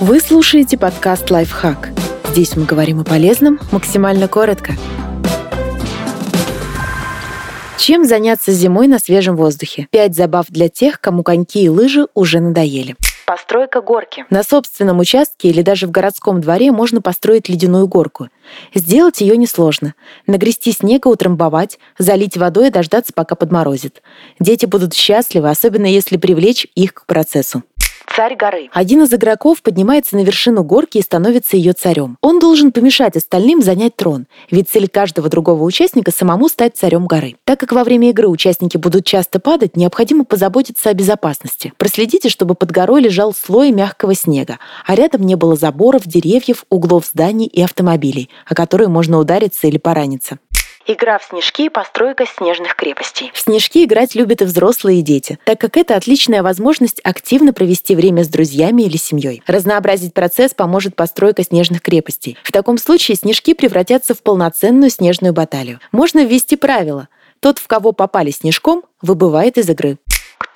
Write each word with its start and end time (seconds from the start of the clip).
Вы 0.00 0.18
слушаете 0.20 0.78
подкаст 0.78 1.30
«Лайфхак». 1.30 1.90
Здесь 2.30 2.56
мы 2.56 2.64
говорим 2.64 3.00
о 3.00 3.04
полезном 3.04 3.60
максимально 3.70 4.28
коротко. 4.28 4.72
Чем 7.76 8.06
заняться 8.06 8.50
зимой 8.50 8.88
на 8.88 8.98
свежем 8.98 9.36
воздухе? 9.36 9.88
Пять 9.90 10.16
забав 10.16 10.46
для 10.48 10.70
тех, 10.70 11.02
кому 11.02 11.22
коньки 11.22 11.62
и 11.62 11.68
лыжи 11.68 12.06
уже 12.14 12.40
надоели. 12.40 12.96
Постройка 13.26 13.82
горки. 13.82 14.24
На 14.30 14.42
собственном 14.42 15.00
участке 15.00 15.50
или 15.50 15.60
даже 15.60 15.86
в 15.86 15.90
городском 15.90 16.40
дворе 16.40 16.72
можно 16.72 17.02
построить 17.02 17.50
ледяную 17.50 17.86
горку. 17.86 18.28
Сделать 18.74 19.20
ее 19.20 19.36
несложно. 19.36 19.92
Нагрести 20.26 20.72
снега, 20.72 21.08
утрамбовать, 21.08 21.78
залить 21.98 22.38
водой 22.38 22.68
и 22.68 22.70
дождаться, 22.70 23.12
пока 23.14 23.34
подморозит. 23.34 24.02
Дети 24.40 24.64
будут 24.64 24.94
счастливы, 24.94 25.50
особенно 25.50 25.84
если 25.84 26.16
привлечь 26.16 26.66
их 26.74 26.94
к 26.94 27.04
процессу 27.04 27.64
царь 28.14 28.36
горы. 28.36 28.68
Один 28.72 29.02
из 29.02 29.12
игроков 29.14 29.62
поднимается 29.62 30.16
на 30.16 30.24
вершину 30.24 30.62
горки 30.62 30.98
и 30.98 31.02
становится 31.02 31.56
ее 31.56 31.72
царем. 31.72 32.18
Он 32.20 32.38
должен 32.38 32.72
помешать 32.72 33.16
остальным 33.16 33.62
занять 33.62 33.96
трон, 33.96 34.26
ведь 34.50 34.68
цель 34.68 34.88
каждого 34.88 35.28
другого 35.28 35.62
участника 35.64 36.10
самому 36.10 36.48
стать 36.48 36.76
царем 36.76 37.06
горы. 37.06 37.36
Так 37.44 37.60
как 37.60 37.72
во 37.72 37.84
время 37.84 38.10
игры 38.10 38.28
участники 38.28 38.76
будут 38.76 39.06
часто 39.06 39.40
падать, 39.40 39.76
необходимо 39.76 40.24
позаботиться 40.24 40.90
о 40.90 40.94
безопасности. 40.94 41.72
Проследите, 41.78 42.28
чтобы 42.28 42.54
под 42.54 42.70
горой 42.70 43.00
лежал 43.00 43.32
слой 43.32 43.70
мягкого 43.70 44.14
снега, 44.14 44.58
а 44.86 44.94
рядом 44.94 45.22
не 45.22 45.36
было 45.36 45.56
заборов, 45.56 46.02
деревьев, 46.04 46.64
углов 46.68 47.06
зданий 47.06 47.46
и 47.46 47.62
автомобилей, 47.62 48.28
о 48.46 48.54
которые 48.54 48.88
можно 48.88 49.18
удариться 49.18 49.66
или 49.66 49.78
пораниться. 49.78 50.38
Игра 50.86 51.18
в 51.18 51.24
снежки 51.24 51.66
и 51.66 51.68
постройка 51.68 52.24
снежных 52.26 52.74
крепостей. 52.74 53.30
В 53.34 53.40
снежки 53.40 53.84
играть 53.84 54.14
любят 54.14 54.42
и 54.42 54.44
взрослые, 54.44 55.00
и 55.00 55.02
дети, 55.02 55.38
так 55.44 55.60
как 55.60 55.76
это 55.76 55.94
отличная 55.94 56.42
возможность 56.42 57.00
активно 57.04 57.52
провести 57.52 57.94
время 57.94 58.24
с 58.24 58.28
друзьями 58.28 58.82
или 58.82 58.96
семьей. 58.96 59.42
Разнообразить 59.46 60.14
процесс 60.14 60.54
поможет 60.54 60.96
постройка 60.96 61.44
снежных 61.44 61.82
крепостей. 61.82 62.38
В 62.42 62.50
таком 62.50 62.78
случае 62.78 63.16
снежки 63.16 63.54
превратятся 63.54 64.14
в 64.14 64.22
полноценную 64.22 64.90
снежную 64.90 65.34
баталию. 65.34 65.80
Можно 65.92 66.24
ввести 66.24 66.56
правило. 66.56 67.08
Тот, 67.40 67.58
в 67.58 67.66
кого 67.66 67.92
попали 67.92 68.30
снежком, 68.30 68.82
выбывает 69.02 69.58
из 69.58 69.68
игры 69.68 69.98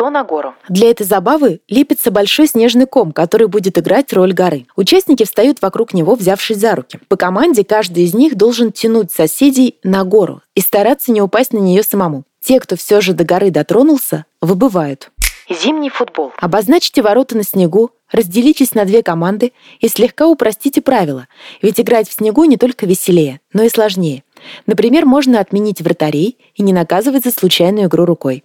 кто 0.04 0.10
на 0.10 0.24
гору. 0.24 0.54
Для 0.68 0.90
этой 0.90 1.04
забавы 1.06 1.60
лепится 1.68 2.10
большой 2.10 2.46
снежный 2.46 2.86
ком, 2.86 3.12
который 3.12 3.46
будет 3.46 3.78
играть 3.78 4.12
роль 4.12 4.32
горы. 4.32 4.66
Участники 4.76 5.24
встают 5.24 5.62
вокруг 5.62 5.94
него, 5.94 6.14
взявшись 6.14 6.58
за 6.58 6.74
руки. 6.74 6.98
По 7.08 7.16
команде 7.16 7.64
каждый 7.64 8.04
из 8.04 8.12
них 8.12 8.34
должен 8.36 8.72
тянуть 8.72 9.12
соседей 9.12 9.78
на 9.82 10.04
гору 10.04 10.42
и 10.54 10.60
стараться 10.60 11.12
не 11.12 11.22
упасть 11.22 11.52
на 11.52 11.58
нее 11.58 11.82
самому. 11.82 12.24
Те, 12.40 12.60
кто 12.60 12.76
все 12.76 13.00
же 13.00 13.12
до 13.12 13.24
горы 13.24 13.50
дотронулся, 13.50 14.26
выбывают. 14.40 15.10
Зимний 15.48 15.90
футбол. 15.90 16.32
Обозначьте 16.38 17.00
ворота 17.02 17.36
на 17.36 17.44
снегу, 17.44 17.90
разделитесь 18.10 18.74
на 18.74 18.84
две 18.84 19.02
команды 19.02 19.52
и 19.80 19.88
слегка 19.88 20.26
упростите 20.26 20.80
правила, 20.80 21.28
ведь 21.62 21.80
играть 21.80 22.08
в 22.08 22.12
снегу 22.12 22.44
не 22.44 22.56
только 22.56 22.86
веселее, 22.86 23.40
но 23.52 23.62
и 23.62 23.68
сложнее. 23.68 24.24
Например, 24.66 25.06
можно 25.06 25.40
отменить 25.40 25.80
вратарей 25.80 26.38
и 26.54 26.62
не 26.62 26.72
наказывать 26.72 27.24
за 27.24 27.30
случайную 27.30 27.88
игру 27.88 28.04
рукой. 28.06 28.44